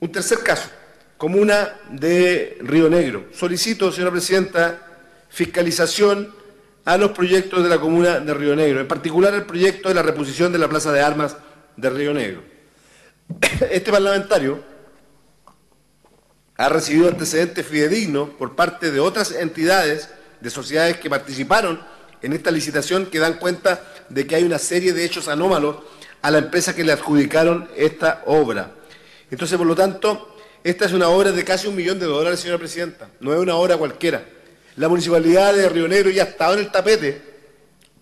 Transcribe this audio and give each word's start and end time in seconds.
Un 0.00 0.12
tercer 0.12 0.38
caso, 0.44 0.68
comuna 1.16 1.76
de 1.90 2.56
Río 2.60 2.88
Negro. 2.88 3.26
Solicito, 3.32 3.90
señora 3.90 4.12
presidenta, 4.12 4.78
fiscalización 5.28 6.32
a 6.84 6.96
los 6.96 7.10
proyectos 7.10 7.64
de 7.64 7.68
la 7.68 7.80
comuna 7.80 8.20
de 8.20 8.32
Río 8.32 8.54
Negro, 8.54 8.80
en 8.80 8.86
particular 8.86 9.34
el 9.34 9.42
proyecto 9.42 9.88
de 9.88 9.96
la 9.96 10.02
reposición 10.02 10.52
de 10.52 10.58
la 10.58 10.68
Plaza 10.68 10.92
de 10.92 11.00
Armas 11.00 11.36
de 11.76 11.90
Río 11.90 12.14
Negro. 12.14 12.42
Este 13.70 13.90
parlamentario 13.90 14.62
ha 16.56 16.68
recibido 16.68 17.08
antecedentes 17.08 17.66
fidedignos 17.66 18.30
por 18.30 18.54
parte 18.54 18.92
de 18.92 19.00
otras 19.00 19.32
entidades 19.32 20.10
de 20.40 20.50
sociedades 20.50 20.98
que 20.98 21.10
participaron 21.10 21.80
en 22.22 22.32
esta 22.32 22.52
licitación 22.52 23.06
que 23.06 23.18
dan 23.18 23.34
cuenta 23.34 23.82
de 24.08 24.26
que 24.28 24.36
hay 24.36 24.44
una 24.44 24.58
serie 24.58 24.92
de 24.92 25.04
hechos 25.04 25.26
anómalos 25.26 25.76
a 26.22 26.30
la 26.30 26.38
empresa 26.38 26.74
que 26.74 26.84
le 26.84 26.92
adjudicaron 26.92 27.68
esta 27.76 28.22
obra. 28.26 28.77
Entonces, 29.30 29.58
por 29.58 29.66
lo 29.66 29.74
tanto, 29.74 30.36
esta 30.64 30.86
es 30.86 30.92
una 30.92 31.08
obra 31.08 31.32
de 31.32 31.44
casi 31.44 31.66
un 31.68 31.76
millón 31.76 31.98
de 31.98 32.06
dólares, 32.06 32.40
señora 32.40 32.58
presidenta, 32.58 33.10
no 33.20 33.32
es 33.32 33.38
una 33.38 33.56
obra 33.56 33.76
cualquiera. 33.76 34.24
La 34.76 34.88
municipalidad 34.88 35.54
de 35.54 35.68
Río 35.68 35.88
Negro 35.88 36.10
ya 36.10 36.24
ha 36.24 36.26
estado 36.26 36.54
en 36.54 36.60
el 36.60 36.70
tapete 36.70 37.20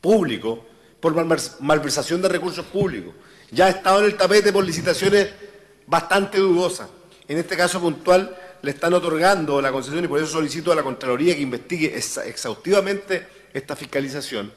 público 0.00 0.66
por 1.00 1.14
malversación 1.60 2.22
de 2.22 2.28
recursos 2.28 2.64
públicos, 2.66 3.14
ya 3.50 3.66
ha 3.66 3.70
estado 3.70 4.00
en 4.00 4.06
el 4.06 4.16
tapete 4.16 4.52
por 4.52 4.64
licitaciones 4.64 5.28
bastante 5.86 6.38
dudosas. 6.38 6.88
En 7.28 7.38
este 7.38 7.56
caso 7.56 7.80
puntual 7.80 8.36
le 8.62 8.70
están 8.70 8.94
otorgando 8.94 9.60
la 9.60 9.72
concesión 9.72 10.04
y 10.04 10.08
por 10.08 10.18
eso 10.20 10.28
solicito 10.28 10.72
a 10.72 10.74
la 10.74 10.82
Contraloría 10.82 11.34
que 11.34 11.42
investigue 11.42 11.96
exhaustivamente 11.96 13.26
esta 13.52 13.76
fiscalización. 13.76 14.52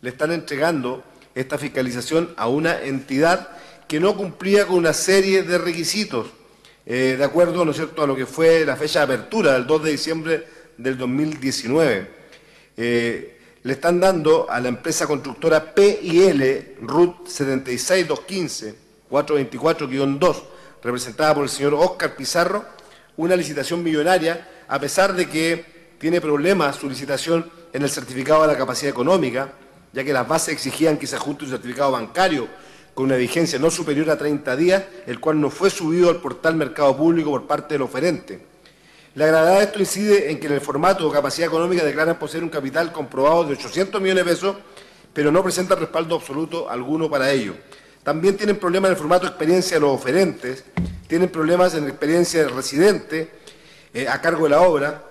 Le 0.00 0.10
están 0.10 0.32
entregando 0.32 1.04
esta 1.34 1.58
fiscalización 1.58 2.32
a 2.36 2.48
una 2.48 2.80
entidad 2.82 3.48
que 3.90 3.98
no 3.98 4.16
cumplía 4.16 4.68
con 4.68 4.76
una 4.76 4.92
serie 4.92 5.42
de 5.42 5.58
requisitos, 5.58 6.28
eh, 6.86 7.16
de 7.18 7.24
acuerdo 7.24 7.64
¿no 7.64 7.72
es 7.72 7.76
cierto? 7.76 8.04
a 8.04 8.06
lo 8.06 8.14
que 8.14 8.24
fue 8.24 8.64
la 8.64 8.76
fecha 8.76 9.00
de 9.00 9.06
apertura 9.06 9.54
del 9.54 9.66
2 9.66 9.82
de 9.82 9.90
diciembre 9.90 10.46
del 10.78 10.96
2019. 10.96 12.08
Eh, 12.76 13.38
le 13.60 13.72
están 13.72 13.98
dando 13.98 14.48
a 14.48 14.60
la 14.60 14.68
empresa 14.68 15.08
constructora 15.08 15.74
PIL 15.74 16.76
RUT 16.82 17.26
76215 17.26 18.76
424-2, 19.10 20.36
representada 20.84 21.34
por 21.34 21.42
el 21.42 21.50
señor 21.50 21.74
Oscar 21.74 22.14
Pizarro, 22.14 22.64
una 23.16 23.34
licitación 23.34 23.82
millonaria, 23.82 24.48
a 24.68 24.78
pesar 24.78 25.14
de 25.16 25.28
que 25.28 25.64
tiene 25.98 26.20
problemas 26.20 26.76
su 26.76 26.88
licitación 26.88 27.50
en 27.72 27.82
el 27.82 27.90
certificado 27.90 28.42
de 28.42 28.52
la 28.52 28.56
capacidad 28.56 28.90
económica, 28.90 29.52
ya 29.92 30.04
que 30.04 30.12
las 30.12 30.28
bases 30.28 30.54
exigían 30.54 30.96
que 30.96 31.08
se 31.08 31.16
ajuste 31.16 31.42
un 31.42 31.50
certificado 31.50 31.90
bancario 31.90 32.46
con 32.94 33.06
una 33.06 33.16
vigencia 33.16 33.58
no 33.58 33.70
superior 33.70 34.10
a 34.10 34.18
30 34.18 34.56
días, 34.56 34.84
el 35.06 35.20
cual 35.20 35.40
no 35.40 35.50
fue 35.50 35.70
subido 35.70 36.10
al 36.10 36.16
portal 36.20 36.54
Mercado 36.54 36.96
Público 36.96 37.30
por 37.30 37.46
parte 37.46 37.74
del 37.74 37.82
oferente. 37.82 38.50
La 39.14 39.26
gravedad 39.26 39.58
de 39.58 39.64
esto 39.64 39.80
incide 39.80 40.30
en 40.30 40.38
que 40.38 40.46
en 40.46 40.52
el 40.52 40.60
formato 40.60 41.06
de 41.06 41.12
capacidad 41.12 41.48
económica 41.48 41.84
declaran 41.84 42.18
poseer 42.18 42.44
un 42.44 42.48
capital 42.48 42.92
comprobado 42.92 43.44
de 43.44 43.54
800 43.54 44.00
millones 44.00 44.24
de 44.24 44.30
pesos, 44.30 44.56
pero 45.12 45.32
no 45.32 45.42
presenta 45.42 45.74
respaldo 45.74 46.14
absoluto 46.14 46.70
alguno 46.70 47.10
para 47.10 47.30
ello. 47.30 47.54
También 48.04 48.36
tienen 48.36 48.56
problemas 48.56 48.88
en 48.88 48.92
el 48.92 48.98
formato 48.98 49.24
de 49.24 49.30
experiencia 49.30 49.76
de 49.76 49.80
los 49.80 49.90
oferentes, 49.90 50.64
tienen 51.08 51.28
problemas 51.28 51.74
en 51.74 51.84
la 51.84 51.90
experiencia 51.90 52.44
del 52.44 52.54
residente 52.54 53.30
eh, 53.92 54.06
a 54.08 54.20
cargo 54.20 54.44
de 54.44 54.50
la 54.50 54.60
obra 54.60 55.04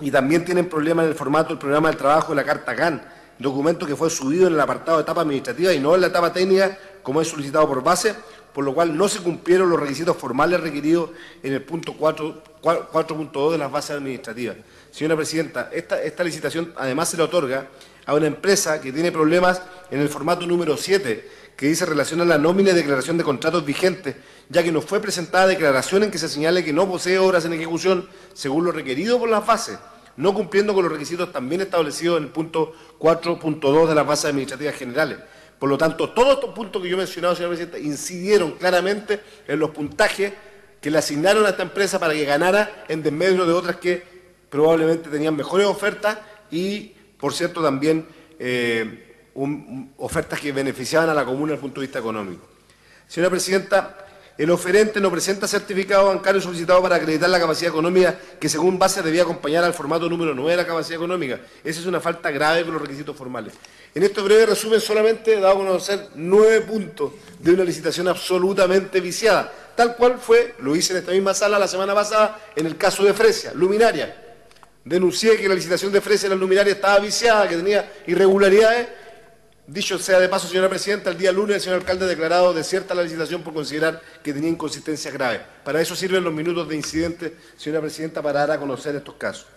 y 0.00 0.10
también 0.10 0.44
tienen 0.44 0.68
problemas 0.68 1.04
en 1.04 1.10
el 1.10 1.16
formato 1.16 1.50
del 1.50 1.58
programa 1.58 1.88
del 1.88 1.98
trabajo 1.98 2.32
de 2.32 2.36
la 2.36 2.44
Carta 2.44 2.72
GAN, 2.72 3.02
documento 3.38 3.86
que 3.86 3.94
fue 3.94 4.08
subido 4.08 4.46
en 4.46 4.54
el 4.54 4.60
apartado 4.60 4.96
de 4.96 5.02
etapa 5.02 5.20
administrativa 5.20 5.72
y 5.72 5.80
no 5.80 5.94
en 5.94 6.00
la 6.00 6.06
etapa 6.06 6.32
técnica 6.32 6.78
como 7.08 7.22
es 7.22 7.28
solicitado 7.28 7.66
por 7.66 7.82
base, 7.82 8.14
por 8.52 8.62
lo 8.66 8.74
cual 8.74 8.94
no 8.94 9.08
se 9.08 9.20
cumplieron 9.20 9.70
los 9.70 9.80
requisitos 9.80 10.14
formales 10.14 10.60
requeridos 10.60 11.08
en 11.42 11.54
el 11.54 11.62
punto 11.62 11.94
4.2 11.94 13.50
de 13.50 13.56
las 13.56 13.72
bases 13.72 13.92
administrativas. 13.92 14.56
Señora 14.90 15.16
Presidenta, 15.16 15.70
esta, 15.72 16.22
licitación 16.22 16.74
además 16.76 17.08
se 17.08 17.16
le 17.16 17.22
otorga 17.22 17.68
a 18.04 18.12
una 18.12 18.26
empresa 18.26 18.78
que 18.82 18.92
tiene 18.92 19.10
problemas 19.10 19.62
en 19.90 20.00
el 20.00 20.10
formato 20.10 20.46
número 20.46 20.76
7, 20.76 21.30
que 21.56 21.66
dice 21.66 21.86
relación 21.86 22.20
a 22.20 22.26
la 22.26 22.36
nómina 22.36 22.72
y 22.72 22.74
declaración 22.74 23.16
de 23.16 23.24
contratos 23.24 23.64
vigentes, 23.64 24.16
ya 24.50 24.62
que 24.62 24.70
no 24.70 24.82
fue 24.82 25.00
presentada 25.00 25.46
declaración 25.46 26.02
en 26.02 26.10
que 26.10 26.18
se 26.18 26.28
señale 26.28 26.62
que 26.62 26.74
no 26.74 26.86
posee 26.90 27.18
obras 27.18 27.46
en 27.46 27.54
ejecución 27.54 28.06
según 28.34 28.66
lo 28.66 28.72
requerido 28.72 29.18
por 29.18 29.30
las 29.30 29.46
bases, 29.46 29.78
no 30.18 30.34
cumpliendo 30.34 30.74
con 30.74 30.82
los 30.82 30.92
requisitos 30.92 31.32
también 31.32 31.62
establecidos 31.62 32.18
en 32.18 32.24
el 32.24 32.30
punto 32.32 32.74
4.2 32.98 33.88
de 33.88 33.94
las 33.94 34.06
bases 34.06 34.26
administrativas 34.26 34.74
generales. 34.74 35.20
Por 35.58 35.68
lo 35.68 35.76
tanto, 35.76 36.10
todos 36.10 36.34
estos 36.34 36.54
puntos 36.54 36.82
que 36.82 36.88
yo 36.88 36.94
he 36.94 36.98
mencionado, 36.98 37.34
señora 37.34 37.56
Presidenta, 37.56 37.78
incidieron 37.78 38.52
claramente 38.52 39.20
en 39.46 39.58
los 39.58 39.70
puntajes 39.70 40.32
que 40.80 40.90
le 40.90 40.98
asignaron 40.98 41.44
a 41.46 41.50
esta 41.50 41.62
empresa 41.62 41.98
para 41.98 42.14
que 42.14 42.24
ganara 42.24 42.84
en 42.88 43.02
desmedro 43.02 43.44
de 43.44 43.52
otras 43.52 43.76
que 43.76 44.02
probablemente 44.48 45.10
tenían 45.10 45.36
mejores 45.36 45.66
ofertas 45.66 46.18
y, 46.50 46.92
por 47.18 47.34
cierto, 47.34 47.62
también 47.62 48.06
eh, 48.38 49.26
ofertas 49.96 50.40
que 50.40 50.52
beneficiaban 50.52 51.08
a 51.08 51.14
la 51.14 51.24
comuna 51.24 51.52
desde 51.52 51.54
el 51.54 51.60
punto 51.60 51.80
de 51.80 51.86
vista 51.86 51.98
económico. 51.98 52.46
Señora 53.08 53.30
Presidenta, 53.30 54.06
el 54.38 54.50
oferente 54.52 55.00
no 55.00 55.10
presenta 55.10 55.48
certificado 55.48 56.06
bancario 56.06 56.40
solicitado 56.40 56.80
para 56.80 56.94
acreditar 56.94 57.28
la 57.28 57.40
capacidad 57.40 57.70
económica 57.70 58.16
que 58.38 58.48
según 58.48 58.78
base 58.78 59.02
debía 59.02 59.22
acompañar 59.22 59.64
al 59.64 59.74
formato 59.74 60.08
número 60.08 60.32
9 60.32 60.52
de 60.52 60.56
la 60.56 60.66
capacidad 60.66 60.96
económica. 60.96 61.40
Esa 61.64 61.80
es 61.80 61.86
una 61.86 61.98
falta 61.98 62.30
grave 62.30 62.62
con 62.62 62.74
los 62.74 62.82
requisitos 62.82 63.16
formales. 63.16 63.54
En 63.98 64.04
este 64.04 64.20
breve 64.20 64.46
resumen 64.46 64.80
solamente 64.80 65.32
he 65.32 65.40
dado 65.40 65.54
a 65.54 65.56
conocer 65.56 66.10
nueve 66.14 66.60
puntos 66.60 67.14
de 67.40 67.52
una 67.52 67.64
licitación 67.64 68.06
absolutamente 68.06 69.00
viciada, 69.00 69.52
tal 69.74 69.96
cual 69.96 70.20
fue, 70.20 70.54
lo 70.60 70.76
hice 70.76 70.92
en 70.92 71.00
esta 71.00 71.10
misma 71.10 71.34
sala 71.34 71.58
la 71.58 71.66
semana 71.66 71.96
pasada, 71.96 72.40
en 72.54 72.66
el 72.66 72.76
caso 72.76 73.02
de 73.02 73.12
Fresia, 73.12 73.52
luminaria. 73.54 74.14
Denuncié 74.84 75.36
que 75.36 75.48
la 75.48 75.56
licitación 75.56 75.90
de 75.90 76.00
Fresia 76.00 76.28
la 76.28 76.36
luminaria 76.36 76.74
estaba 76.74 77.00
viciada, 77.00 77.48
que 77.48 77.56
tenía 77.56 77.92
irregularidades, 78.06 78.86
Dicho 79.66 79.98
sea 79.98 80.20
de 80.20 80.28
paso, 80.28 80.46
señora 80.46 80.68
Presidenta, 80.68 81.10
el 81.10 81.18
día 81.18 81.32
lunes 81.32 81.56
el 81.56 81.60
señor 81.60 81.80
alcalde 81.80 82.04
ha 82.04 82.08
declarado 82.08 82.54
desierta 82.54 82.94
la 82.94 83.02
licitación 83.02 83.42
por 83.42 83.52
considerar 83.52 84.00
que 84.22 84.32
tenía 84.32 84.48
inconsistencias 84.48 85.12
graves. 85.12 85.40
Para 85.64 85.80
eso 85.80 85.96
sirven 85.96 86.22
los 86.22 86.32
minutos 86.32 86.68
de 86.68 86.76
incidente, 86.76 87.34
señora 87.56 87.82
Presidenta, 87.82 88.22
para 88.22 88.46
dar 88.46 88.52
a 88.52 88.60
conocer 88.60 88.94
estos 88.94 89.16
casos. 89.16 89.48